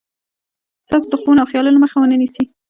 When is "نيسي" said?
2.21-2.43